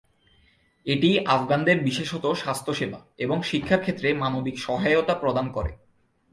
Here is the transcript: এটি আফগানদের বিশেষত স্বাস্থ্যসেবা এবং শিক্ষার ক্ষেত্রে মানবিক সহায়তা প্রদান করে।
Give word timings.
এটি 0.85 1.09
আফগানদের 1.27 1.77
বিশেষত 1.83 2.25
স্বাস্থ্যসেবা 2.33 2.99
এবং 3.17 3.37
শিক্ষার 3.43 3.81
ক্ষেত্রে 3.81 4.07
মানবিক 4.13 4.55
সহায়তা 4.59 5.15
প্রদান 5.15 5.45
করে। 5.51 5.71